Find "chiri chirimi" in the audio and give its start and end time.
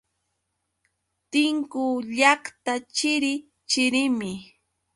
2.95-4.31